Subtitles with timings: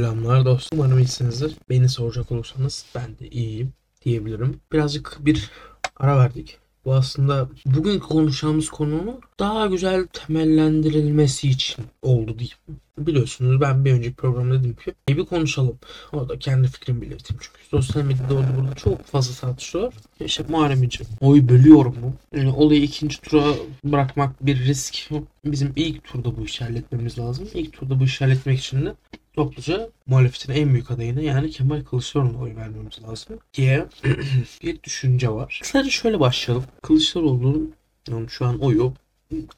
[0.00, 0.78] Selamlar dostum.
[0.78, 1.56] Umarım iyisinizdir.
[1.70, 3.72] Beni soracak olursanız ben de iyiyim
[4.04, 4.60] diyebilirim.
[4.72, 5.50] Birazcık bir
[5.96, 6.58] ara verdik.
[6.84, 12.56] Bu aslında bugün konuşacağımız konunun daha güzel temellendirilmesi için oldu diyeyim.
[12.98, 15.78] Biliyorsunuz ben bir önceki programda dedim ki bir konuşalım.
[16.12, 19.94] Orada kendi fikrimi belirttim çünkü sosyal medyada orada burada çok fazla tartışıyorlar.
[20.20, 22.14] İşte Muharrem İnce oy bölüyor mu?
[22.34, 23.54] Yani olayı ikinci tura
[23.84, 25.10] bırakmak bir risk.
[25.44, 27.48] Bizim ilk turda bu işi halletmemiz lazım.
[27.54, 28.94] İlk turda bu işi halletmek için de
[29.32, 33.86] topluca muhalefetin en büyük adayına yani Kemal Kılıçdaroğlu'na oy vermemiz lazım diye
[34.62, 35.60] bir düşünce var.
[35.64, 36.64] Sadece şöyle başlayalım.
[36.82, 37.74] Kılıçdaroğlu'nun
[38.08, 38.94] yani şu an oyu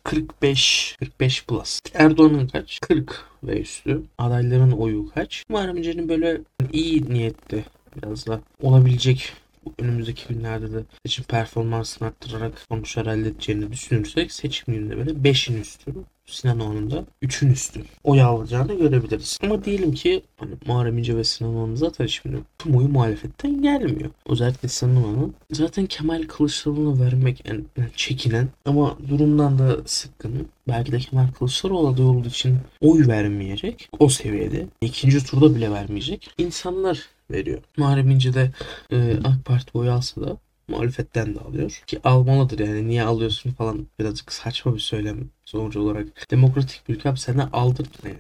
[0.05, 1.81] 45 45 plus.
[1.95, 2.81] Erdoğan'ın kaç?
[2.81, 4.03] 40 ve üstü.
[4.19, 5.45] Adayların oyu kaç?
[5.49, 6.41] Muharrem İnce'nin böyle
[6.73, 7.65] iyi niyetli
[7.97, 9.33] biraz da olabilecek
[9.79, 15.95] önümüzdeki günlerde de seçim performansını arttırarak sonuçlar elde edeceğini düşünürsek seçim gününde böyle 5'in üstü
[16.27, 19.39] Sinan Oğan'ın da 3'ün üstü oy alacağını görebiliriz.
[19.43, 24.11] Ama diyelim ki hani Muharrem İnce ve Sinan Oğan zaten şimdi tüm oyu muhalefetten gelmiyor.
[24.29, 27.65] Özellikle Sinan Oğan'ın zaten Kemal Kılıçdaroğlu'na vermek en
[27.97, 30.49] çekinen ama durumdan da sıkkın.
[30.69, 33.89] Belki de Kemal Kılıçdaroğlu aday olduğu için oy vermeyecek.
[33.99, 34.67] O seviyede.
[34.81, 36.31] ikinci turda bile vermeyecek.
[36.39, 37.59] İnsanlar veriyor.
[37.77, 38.51] Muharrem İnce de
[38.93, 40.37] e, AK Parti oy alsa da
[40.69, 41.83] muhalefetten de alıyor.
[41.87, 46.31] Ki almalıdır yani niye alıyorsun falan birazcık saçma bir söylem sonuç olarak.
[46.31, 48.19] Demokratik bir ülke abi senden aldırtma yani.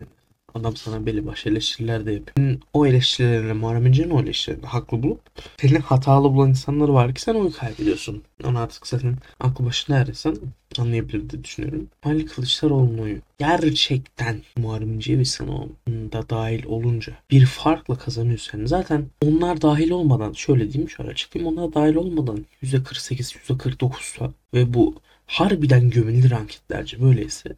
[0.55, 2.59] Adam sana belli başlı eleştiriler de yapıyor.
[2.73, 5.21] O eleştirilerine Muharrem İnce'nin o eleştirilerini haklı bulup
[5.61, 8.23] seni hatalı bulan insanlar var ki sen oy kaybediyorsun.
[8.45, 10.37] Onu artık zaten aklı başında neredeysen
[10.79, 11.89] anlayabilir diye düşünüyorum.
[12.03, 19.07] Ali Kılıçdaroğlu'nun oyu gerçekten Muharrem İnce ve Sanoğlu'nun da dahil olunca bir farkla kazanıyorsan zaten
[19.25, 24.95] onlar dahil olmadan şöyle diyeyim şöyle açıklayayım onlar dahil olmadan %48 %49'sa ve bu
[25.27, 27.57] harbiden güvenilir anketlerce böyleyse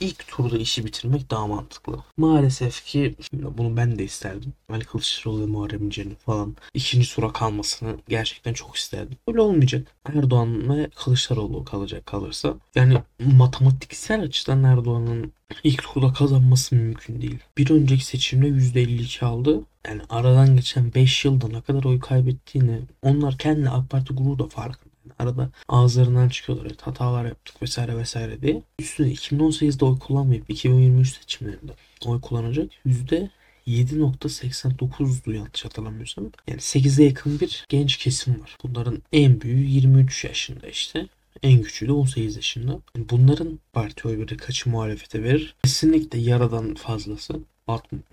[0.00, 1.98] ilk turda işi bitirmek daha mantıklı.
[2.16, 4.52] Maalesef ki bunu ben de isterdim.
[4.68, 9.16] Ali Kılıçdaroğlu ve Muharrem İnce'nin falan ikinci tura kalmasını gerçekten çok isterdim.
[9.28, 9.86] Öyle olmayacak.
[10.04, 12.54] Erdoğan ve Kılıçdaroğlu kalacak kalırsa.
[12.74, 15.32] Yani matematiksel açıdan Erdoğan'ın
[15.64, 17.38] ilk turda kazanması mümkün değil.
[17.58, 19.60] Bir önceki seçimde %52 aldı.
[19.86, 24.48] Yani aradan geçen 5 yılda ne kadar oy kaybettiğini onlar kendi AK Parti grubu da
[24.48, 24.91] farkında.
[25.18, 26.66] Arada ağızlarından çıkıyorlar.
[26.66, 28.62] Evet, hatalar yaptık vesaire vesaire diye.
[28.78, 31.72] Üstüne 2018'de oy kullanmayıp 2023 seçimlerinde
[32.06, 33.30] oy kullanacak yüzde
[33.66, 36.24] 7.89'du yanlış hatırlamıyorsam.
[36.48, 38.56] Yani 8'e yakın bir genç kesim var.
[38.62, 41.06] Bunların en büyüğü 23 yaşında işte.
[41.42, 42.80] En küçüğü de 18 yaşında.
[43.10, 45.54] Bunların parti oy verir, kaçı muhalefete verir?
[45.64, 47.40] Kesinlikle yaradan fazlası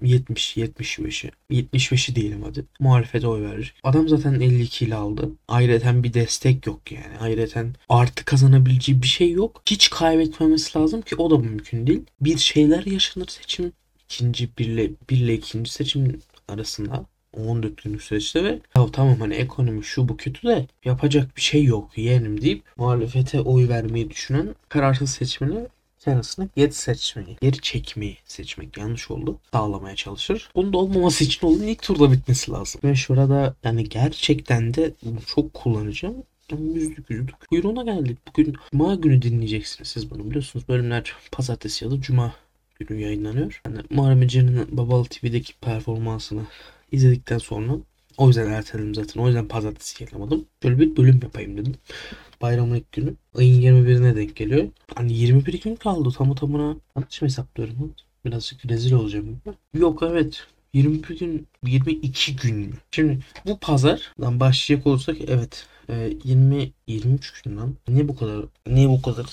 [0.01, 3.73] 70 75'i 75'i diyelim hadi muhalefete oy verir.
[3.83, 5.29] Adam zaten 52 ile aldı.
[5.47, 7.17] Ayrıca bir destek yok yani.
[7.19, 9.61] Ayrıca artı kazanabileceği bir şey yok.
[9.65, 12.03] Hiç kaybetmemesi lazım ki o da mümkün değil.
[12.21, 13.71] Bir şeyler yaşanır seçim
[14.05, 20.09] ikinci birle birle ikinci seçim arasında 14 günlük süreçte ve ya tamam hani ekonomi şu
[20.09, 25.67] bu kötü de yapacak bir şey yok yeğenim deyip muhalefete oy vermeyi düşünen kararsız seçmeni
[25.99, 29.39] kendisini geri seçmeyi, geri çekmeyi seçmek yanlış oldu.
[29.51, 30.49] Sağlamaya çalışır.
[30.55, 32.81] Bunun da olmaması için onun ilk turda bitmesi lazım.
[32.83, 36.15] Ve şurada yani gerçekten de bunu çok kullanacağım.
[36.73, 37.49] Yüzdük yüzdük.
[37.49, 38.17] Kuyruğuna geldik.
[38.27, 40.67] Bugün Cuma günü dinleyeceksiniz siz bunu biliyorsunuz.
[40.67, 42.33] Bölümler pazartesi ya da Cuma
[42.79, 43.61] günü yayınlanıyor.
[43.65, 46.41] Yani Muharrem İnce'nin Babalı TV'deki performansını
[46.91, 47.73] izledikten sonra
[48.19, 49.21] o yüzden erteledim zaten.
[49.21, 50.45] O yüzden pazartesi yayınlamadım.
[50.63, 51.75] Şöyle bir bölüm yapayım dedim.
[52.41, 53.13] Bayramın ilk günü.
[53.35, 54.67] Ayın 21'ine denk geliyor.
[54.95, 56.75] Hani 21 gün kaldı tamı tamına.
[56.95, 57.93] Yanlış mı hesaplıyorum?
[58.25, 59.41] Birazcık rezil olacağım.
[59.73, 60.47] Yok evet.
[60.73, 62.73] 21 gün 22 gün mü?
[62.91, 65.67] Şimdi bu pazardan başlayacak olursak evet
[66.23, 67.75] 20 23 gün lan.
[67.87, 68.45] Niye bu kadar?
[68.67, 69.25] Niye bu kadar?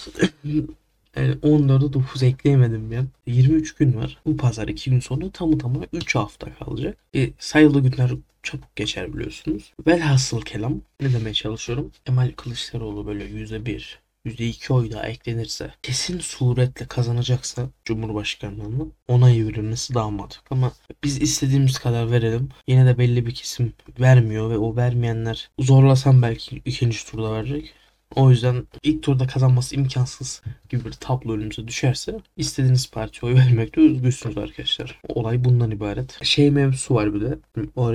[1.16, 3.04] Yani 14'e 9 ekleyemedim ya.
[3.26, 4.18] 23 gün var.
[4.26, 6.98] Bu pazar 2 gün sonra tamı tamına 3 hafta kalacak.
[7.14, 8.10] E, sayılı günler
[8.46, 9.72] çabuk geçer biliyorsunuz.
[9.86, 11.92] Velhasıl kelam ne demeye çalışıyorum?
[12.04, 20.10] Kemal Kılıçdaroğlu böyle %1, %2 oy daha eklenirse kesin suretle kazanacaksa Cumhurbaşkanlığını onay verilmesi daha
[20.10, 20.56] mantıklı.
[20.56, 20.72] Ama
[21.04, 22.48] biz istediğimiz kadar verelim.
[22.68, 27.74] Yine de belli bir kesim vermiyor ve o vermeyenler zorlasam belki ikinci turda verecek.
[28.14, 33.80] O yüzden ilk turda kazanması imkansız gibi bir tablo önümüze düşerse istediğiniz partiye oy vermekte
[33.80, 35.00] özgürsünüz arkadaşlar.
[35.08, 36.24] Olay bundan ibaret.
[36.24, 37.38] Şey mevzusu var bir de.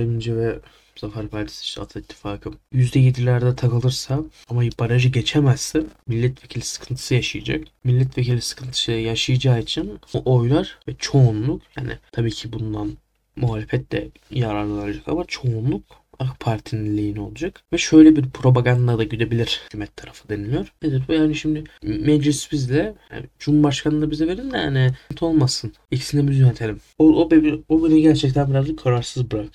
[0.02, 0.58] İnce ve
[0.96, 7.64] Zafer Partisi işte Ata İttifakı %7'lerde takılırsa ama barajı geçemezse milletvekili sıkıntısı yaşayacak.
[7.84, 12.96] Milletvekili sıkıntısı yaşayacağı için o oylar ve çoğunluk yani tabii ki bundan
[13.36, 17.62] muhalefet de yararlanacak ama çoğunluk AK Parti'nin olacak.
[17.72, 20.72] Ve şöyle bir propaganda da güdebilir hükümet tarafı deniliyor.
[20.82, 21.12] Nedir bu?
[21.12, 25.72] Yani şimdi meclis bizle, yani Cumhurbaşkanı da bize verin de yani olmasın.
[25.90, 26.80] İkisini biz yönetelim.
[26.98, 29.50] O, o, beni, o beni gerçekten birazcık kararsız bırak,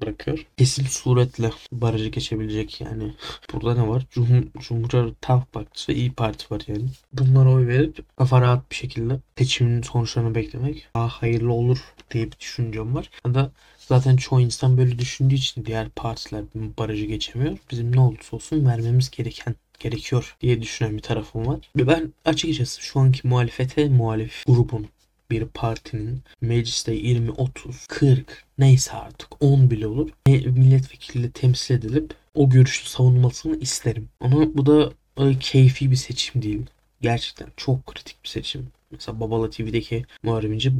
[0.00, 0.46] bırakıyor.
[0.56, 3.14] Kesin suretle barajı geçebilecek yani.
[3.52, 4.06] Burada ne var?
[4.10, 6.88] Cumhur, Cumhuriyet Halk Partisi ve İyi Parti var yani.
[7.12, 11.78] Bunlara oy verip kafa rahat bir şekilde seçimin sonuçlarını beklemek daha hayırlı olur
[12.10, 13.10] diye bir düşüncem var.
[13.26, 13.52] Ya da
[13.88, 16.44] zaten çoğu insan böyle düşündüğü için diğer partiler
[16.78, 17.58] barajı geçemiyor.
[17.70, 21.70] Bizim ne olursa olsun vermemiz gereken gerekiyor diye düşünen bir tarafım var.
[21.76, 24.86] Ve ben açıkçası şu anki muhalefete muhalif grubun
[25.30, 32.50] bir partinin mecliste 20, 30, 40 neyse artık 10 bile olur milletvekiliyle temsil edilip o
[32.50, 34.08] görüşü savunmasını isterim.
[34.20, 36.66] Ama bu da öyle keyfi bir seçim değil.
[37.00, 38.68] Gerçekten çok kritik bir seçim.
[38.90, 40.72] Mesela Babala TV'deki Muharrem İnce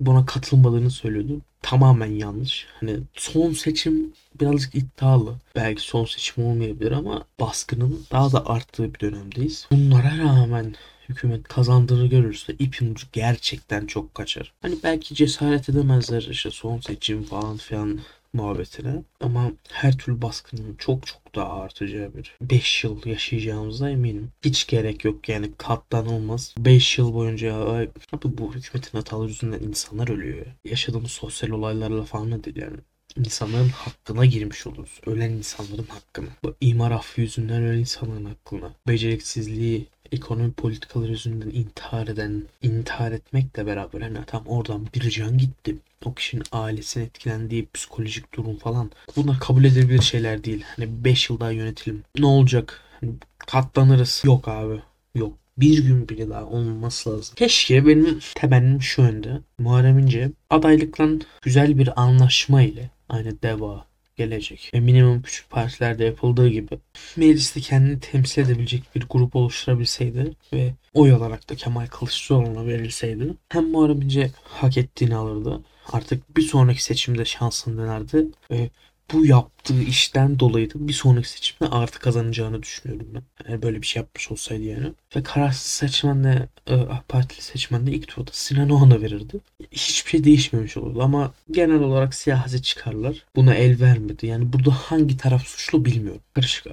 [0.00, 1.40] buna katılmadığını söylüyordu.
[1.62, 2.66] Tamamen yanlış.
[2.80, 5.34] Hani son seçim birazcık iddialı.
[5.56, 9.66] Belki son seçim olmayabilir ama baskının daha da arttığı bir dönemdeyiz.
[9.72, 10.74] Bunlara rağmen
[11.08, 14.52] hükümet kazandığını görürse ipin ucu gerçekten çok kaçar.
[14.62, 18.00] Hani belki cesaret edemezler işte son seçim falan filan
[18.34, 19.02] muhabbetine.
[19.20, 24.30] Ama her türlü baskının çok çok daha artacağı bir 5 yıl yaşayacağımıza eminim.
[24.44, 26.54] Hiç gerek yok yani kattan olmaz.
[26.58, 27.90] 5 yıl boyunca abi
[28.24, 30.46] bu hükümetin hataları yüzünden insanlar ölüyor.
[30.64, 32.76] Yaşadığımız sosyal olaylarla falan ne yani
[33.16, 35.00] insanların hakkına girmiş oluruz.
[35.06, 36.28] Ölen insanların hakkına.
[36.44, 38.74] Bu imar affı yüzünden ölen insanların hakkına.
[38.88, 45.76] Beceriksizliği, ekonomi politikaları yüzünden intihar eden, intihar etmekle beraber hani tam oradan bir can gitti.
[46.04, 48.90] O kişinin ailesinin etkilendiği psikolojik durum falan.
[49.16, 50.64] Bunlar kabul edilebilir şeyler değil.
[50.76, 52.02] Hani 5 yıl daha yönetelim.
[52.18, 52.80] Ne olacak?
[53.00, 54.22] Hani katlanırız.
[54.24, 54.82] Yok abi.
[55.14, 57.34] Yok bir gün bile daha olmaması lazım.
[57.36, 59.40] Keşke benim temennim şu yönde.
[59.58, 61.08] Muharrem İnce adaylıkla
[61.42, 63.86] güzel bir anlaşma ile aynı DEVA
[64.16, 64.70] gelecek.
[64.74, 66.78] Ve minimum küçük partilerde yapıldığı gibi
[67.16, 73.70] mecliste kendini temsil edebilecek bir grup oluşturabilseydi ve oy olarak da Kemal Kılıçdaroğlu'na verilseydi hem
[73.70, 75.60] Muharrem İnce hak ettiğini alırdı.
[75.92, 78.70] Artık bir sonraki seçimde şansını denerdi ve
[79.12, 83.22] bu yaptığı işten dolayı da bir sonraki seçimde artı kazanacağını düşünüyorum ben.
[83.48, 84.92] Yani böyle bir şey yapmış olsaydı yani.
[85.16, 89.40] Ve kararsız seçmen de e, AK Partili seçmen de ilk turda Sinan Oğan'a verirdi.
[89.72, 94.26] Hiçbir şey değişmemiş olurdu ama genel olarak siyasi çıkarlar buna el vermedi.
[94.26, 96.22] Yani burada hangi taraf suçlu bilmiyorum.
[96.34, 96.66] Karışık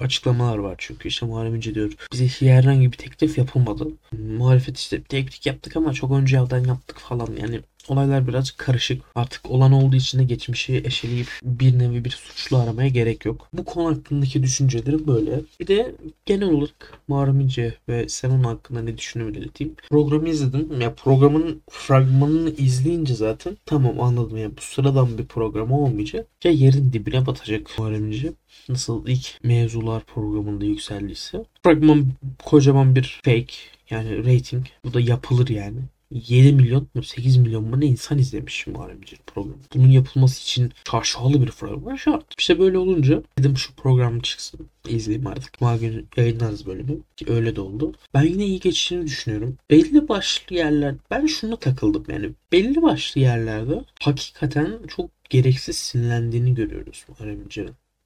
[0.00, 3.88] açıklamalar var çünkü işte Muharrem İnce diyor bize herhangi bir teklif yapılmadı.
[4.12, 9.02] Muhalefet işte teklif yaptık ama çok önce yaptık falan yani olaylar biraz karışık.
[9.14, 13.48] Artık olan olduğu için de geçmişi eşeleyip bir nevi bir suçlu aramaya gerek yok.
[13.52, 15.40] Bu konu hakkındaki düşüncelerim böyle.
[15.60, 15.94] Bir de
[16.26, 19.74] genel olarak Muharrem İnce ve Senon hakkında ne düşündüğümü belirteyim.
[19.90, 20.80] Programı izledim.
[20.80, 24.36] Ya programın fragmanını izleyince zaten tamam anladım.
[24.36, 26.26] Yani bu sıradan bir program olmayacak.
[26.44, 28.32] Ya yerin dibine batacak Muharrem İnce.
[28.68, 31.44] Nasıl ilk mevzular programında yükseldiyse.
[31.62, 32.06] Fragman
[32.44, 33.54] kocaman bir fake
[33.90, 34.66] yani rating.
[34.84, 35.78] Bu da yapılır yani.
[36.14, 39.56] 7 milyon mu 8 milyon mu ne insan izlemiş Muharrem İnce programı.
[39.74, 42.24] Bunun yapılması için şaşalı bir program şart.
[42.38, 44.68] İşte böyle olunca dedim şu program çıksın.
[44.88, 45.58] izleyeyim artık.
[45.58, 46.98] Cuma günü yayınlarız bölümü.
[47.16, 47.92] Ki öyle de oldu.
[48.14, 49.56] Ben yine iyi geçtiğini düşünüyorum.
[49.70, 52.30] Belli başlı yerler ben şuna takıldım yani.
[52.52, 57.38] Belli başlı yerlerde hakikaten çok gereksiz sinirlendiğini görüyoruz Muharrem.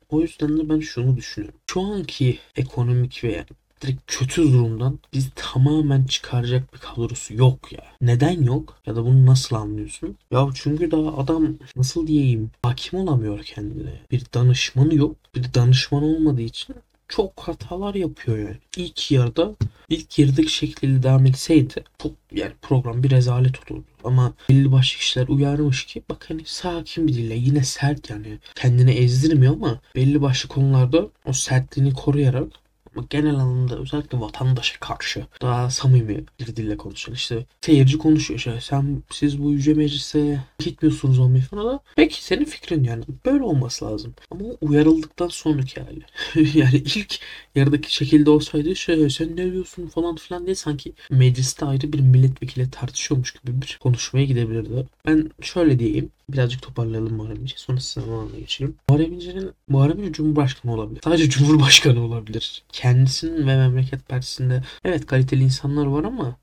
[0.08, 1.60] O yüzden de ben şunu düşünüyorum.
[1.66, 3.46] Şu anki ekonomik ve yani
[3.82, 7.84] direkt kötü durumdan bizi tamamen çıkaracak bir kadrosu yok ya.
[8.00, 8.76] Neden yok?
[8.86, 10.16] Ya da bunu nasıl anlıyorsun?
[10.30, 14.00] Ya çünkü daha adam nasıl diyeyim hakim olamıyor kendine.
[14.10, 15.16] Bir danışmanı yok.
[15.34, 16.76] Bir danışman olmadığı için
[17.08, 18.56] çok hatalar yapıyor yani.
[18.76, 19.54] İlk yarıda
[19.88, 23.84] ilk yarıdaki şekliyle devam etseydi çok yani program bir rezalet olurdu.
[24.04, 28.90] Ama belli başlı kişiler uyarmış ki bak hani sakin bir dille yine sert yani kendini
[28.90, 32.48] ezdirmiyor ama belli başlı konularda o sertliğini koruyarak
[33.10, 39.02] genel anlamda özellikle vatandaşa karşı daha samimi bir dille konuşan işte seyirci konuşuyor işte sen
[39.10, 41.66] siz bu yüce meclise gitmiyorsunuz olmayı falan.
[41.66, 44.14] Da peki senin fikrin yani böyle olması lazım.
[44.30, 46.04] Ama uyarıldıktan sonraki hali.
[46.58, 47.18] Yani ilk
[47.54, 49.88] yarıdaki şekilde olsaydı şey sen ne diyorsun?
[49.88, 54.86] falan filan diye sanki mecliste ayrı bir milletvekili tartışıyormuş gibi bir konuşmaya gidebilirdi.
[55.06, 57.54] Ben şöyle diyeyim birazcık toparlayalım Muharrem İnce.
[57.56, 58.74] Sonra sınavına geçelim.
[58.88, 61.00] Muharrem İnce'nin Muharrem İnce Cumhurbaşkanı olabilir.
[61.04, 62.62] Sadece Cumhurbaşkanı olabilir.
[62.72, 66.36] Kendisinin ve Memleket Partisi'nde evet kaliteli insanlar var ama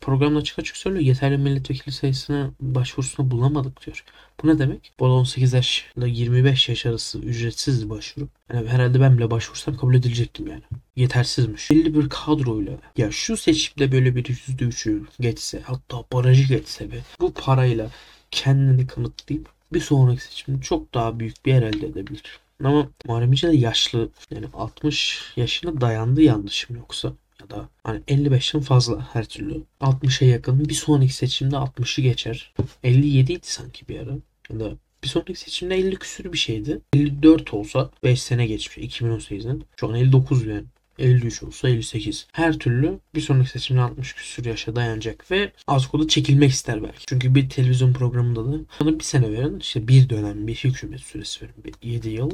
[0.00, 4.04] programda açık açık söylüyor yeterli milletvekili sayısına başvurusunu bulamadık diyor.
[4.42, 4.92] Bu ne demek?
[5.00, 8.28] Bu 18 yaş ile 25 yaş arası ücretsiz başvuru.
[8.54, 10.62] Yani herhalde ben bile başvursam kabul edilecektim yani.
[10.96, 11.70] Yetersizmiş.
[11.70, 17.32] Belli bir kadroyla ya şu seçimde böyle bir %3'ü geçse hatta barajı geçse be bu
[17.32, 17.90] parayla
[18.36, 22.40] kendini kanıtlayıp bir sonraki seçimde çok daha büyük bir yer elde edebilir.
[22.64, 24.08] Ama Muharrem İnce de yaşlı.
[24.30, 27.12] Yani 60 yaşına dayandı yanlışım yoksa.
[27.40, 29.62] Ya da hani 55'ten fazla her türlü.
[29.80, 30.68] 60'a yakın.
[30.68, 32.54] Bir sonraki seçimde 60'ı geçer.
[32.82, 34.12] 57 idi sanki bir ara.
[34.50, 36.80] Ya da bir sonraki seçimde 50 küsür bir şeydi.
[36.92, 39.62] 54 olsa 5 sene geçmiş 2018'den.
[39.76, 40.64] Şu an 59 yani.
[40.98, 42.26] 53 olsa 58.
[42.32, 47.06] Her türlü bir sonraki seçimde 60 küsür yaşa dayanacak ve az kodu çekilmek ister belki.
[47.06, 51.44] Çünkü bir televizyon programında da bana bir sene verin işte bir dönem bir hükümet süresi
[51.44, 51.54] verin.
[51.64, 52.30] Bir 7 yıl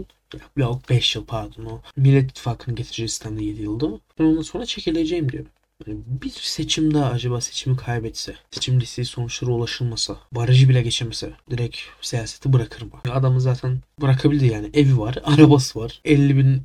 [0.57, 1.81] yok 5 yıl pardon o.
[1.97, 4.00] Millet İttifakı'nın getireceği sistemde 7 yılda.
[4.19, 5.50] Ben ondan sonra çekileceğim diyorum.
[5.87, 12.53] Bir seçim daha acaba seçimi kaybetse, seçim listesi sonuçları ulaşılmasa, barajı bile geçemese direkt siyaseti
[12.53, 12.91] bırakırım.
[13.11, 14.71] Adamı zaten bırakabildi yani.
[14.75, 16.62] Evi var, arabası var, 50 bin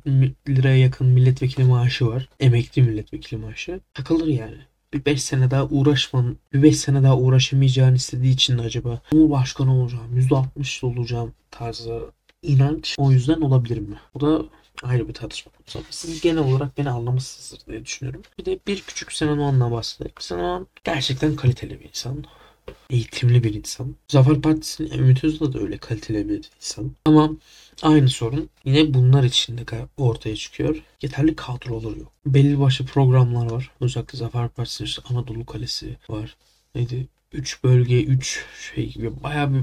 [0.48, 2.28] liraya yakın milletvekili maaşı var.
[2.40, 3.80] Emekli milletvekili maaşı.
[3.94, 4.58] Takılır yani
[4.92, 9.80] bir 5 sene daha uğraşman, bir 5 sene daha uğraşamayacağını istediği için de acaba Cumhurbaşkanı
[9.80, 12.00] olacağım, %60 olacağım tarzı
[12.42, 13.96] inanç o yüzden olabilir mi?
[14.14, 14.44] Bu da
[14.82, 15.80] ayrı bir tartışma konusu.
[15.90, 18.22] Siz genel olarak beni anlamışsınızdır diye düşünüyorum.
[18.38, 20.14] Bir de bir küçük Sinan Oğan'la bahsedelim.
[20.20, 22.24] Sinan Oğan gerçekten kaliteli bir insan.
[22.90, 23.94] Eğitimli bir insan.
[24.08, 26.92] Zafer Partisi'nin Ümit Özdağ da öyle kaliteli bir insan.
[27.04, 27.30] Ama
[27.82, 29.62] aynı sorun yine bunlar içinde
[29.96, 30.82] ortaya çıkıyor.
[31.02, 32.12] Yeterli kadrolar yok.
[32.26, 33.70] Belli başlı programlar var.
[33.80, 36.36] Özellikle Zafer Partisi'nin işte Anadolu Kalesi var.
[36.74, 37.08] Neydi?
[37.32, 38.44] 3 bölge, 3
[38.74, 39.62] şey gibi bayağı bir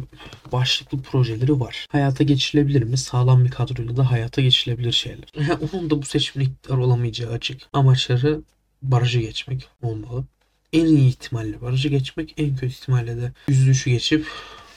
[0.51, 1.87] başlıklı projeleri var.
[1.91, 2.97] Hayata geçilebilir mi?
[2.97, 5.25] Sağlam bir kadroyla da hayata geçilebilir şeyler.
[5.73, 7.61] Onun da bu seçimde iktidar olamayacağı açık.
[7.73, 8.41] Amaçları
[8.81, 10.25] barajı geçmek olmalı.
[10.73, 14.25] En iyi ihtimalle barajı geçmek, en kötü ihtimalle de yüzüşü geçip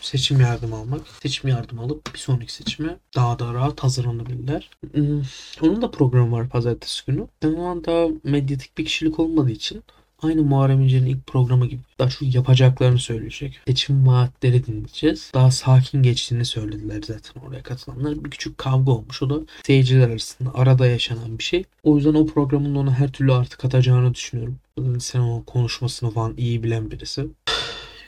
[0.00, 1.00] seçim yardım almak.
[1.22, 4.70] Seçim yardım alıp bir sonraki seçime daha da rahat hazırlanabilirler.
[4.92, 5.22] Hmm,
[5.62, 7.26] onun da programı var pazartesi günü.
[7.42, 9.82] Ben o anda medyatik bir kişilik olmadığı için
[10.22, 13.60] Aynı Muharrem İnce'nin ilk programı gibi daha çok yapacaklarını söyleyecek.
[13.66, 15.30] Seçim vaatleri dinleyeceğiz.
[15.34, 18.24] Daha sakin geçtiğini söylediler zaten oraya katılanlar.
[18.24, 19.22] Bir küçük kavga olmuş.
[19.22, 21.64] O da seyirciler arasında arada yaşanan bir şey.
[21.82, 24.58] O yüzden o programın ona her türlü artık atacağını düşünüyorum.
[25.00, 27.26] Sen o konuşmasını falan iyi bilen birisi.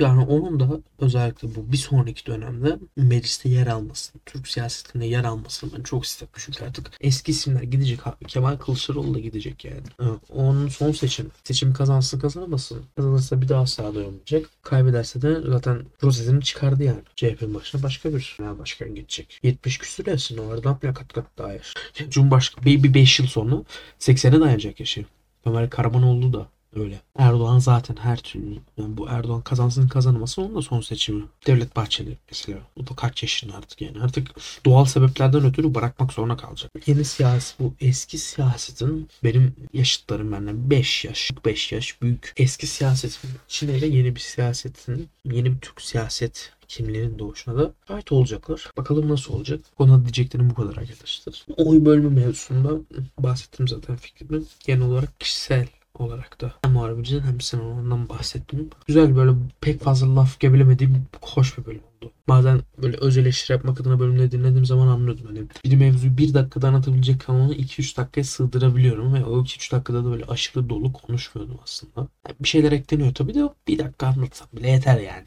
[0.00, 5.70] Yani onun da özellikle bu bir sonraki dönemde mecliste yer almasını, Türk siyasetinde yer almasını
[5.78, 6.32] ben çok isterim.
[6.36, 8.00] Çünkü artık eski isimler gidecek.
[8.28, 9.82] Kemal Kılıçdaroğlu da gidecek yani.
[10.28, 11.30] Onun son seçim.
[11.44, 12.84] Seçim kazansın kazanamasın.
[12.96, 14.46] Kazanırsa bir daha sağda olmayacak.
[14.62, 17.00] Kaybederse de zaten rozetini çıkardı yani.
[17.16, 19.40] CHP'nin başına başka bir genel başkan geçecek.
[19.42, 21.74] 70 küsür yaşın o aradan bile kat daha yaş.
[22.10, 23.62] Cumhurbaşkanı bir 5 yıl sonra
[24.00, 25.04] 80'e dayanacak yaşı.
[25.46, 27.00] Ömer Karamanoğlu da Öyle.
[27.16, 28.58] Erdoğan zaten her türlü.
[28.76, 31.24] Yani bu Erdoğan kazansın kazanmasın onun da son seçimi.
[31.46, 32.58] Devlet Bahçeli mesela.
[32.76, 34.02] O da kaç yaşında artık yani.
[34.02, 34.30] Artık
[34.66, 36.70] doğal sebeplerden ötürü bırakmak zorunda kalacak.
[36.86, 42.32] Yeni siyasi bu eski siyasetin benim yaşıtlarım benden 5 yaş, 5 yaş büyük.
[42.36, 48.70] Eski siyasetin içinde yeni bir siyasetin, yeni bir Türk siyaset kimlerin doğuşuna da ait olacaklar.
[48.76, 49.60] Bakalım nasıl olacak.
[49.78, 51.46] Ona diyeceklerim bu kadar arkadaşlar.
[51.56, 52.70] Oy bölme mevzusunda
[53.18, 54.42] bahsettim zaten fikrimi.
[54.66, 55.66] Genel olarak kişisel
[56.00, 58.70] olarak da hem Muharrem hem sen ondan bahsettim.
[58.86, 62.12] Güzel böyle pek fazla laf gebelemediğim hoş bir bölüm oldu.
[62.28, 65.26] Bazen böyle öz eleştiri yapmak adına bölümleri dinlediğim zaman anlıyordum.
[65.26, 70.10] Hani bir mevzuyu bir dakikada anlatabilecek kanalını 2-3 dakikaya sığdırabiliyorum ve o 2-3 dakikada da
[70.10, 72.08] böyle aşırı dolu konuşmuyordum aslında.
[72.26, 75.24] Yani bir şeyler ekleniyor tabii de bir dakika anlatsam bile yeter yani.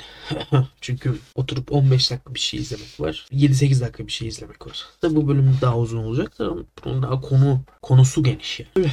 [0.81, 3.25] Çünkü oturup 15 dakika bir şey izlemek var.
[3.31, 4.85] 7-8 dakika bir şey izlemek var.
[5.01, 6.53] Tabii bu bölüm daha uzun olacak da
[6.85, 8.87] bunun daha konu konusu geniş yani.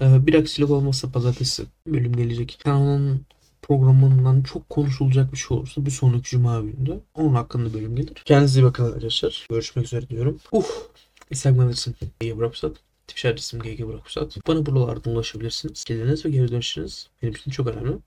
[0.00, 2.58] Ee, bir aksilik olmazsa pazartesi bölüm gelecek.
[2.64, 3.26] Kanalın
[3.68, 8.22] programından çok konuşulacak bir şey olursa bir sonraki cuma gününde onun hakkında bölüm gelir.
[8.24, 9.46] Kendinize iyi bakın arkadaşlar.
[9.50, 10.40] Görüşmek üzere diyorum.
[10.52, 10.66] Uh,
[11.30, 12.76] Instagram adresim GG Bıraksat.
[13.08, 14.36] Twitch adresim GG Bıraksat.
[14.46, 15.84] Bana buralardan ulaşabilirsiniz.
[15.84, 17.98] Geliniz ve geri dönüşünüz benim için çok önemli.